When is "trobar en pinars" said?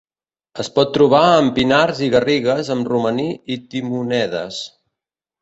0.95-1.99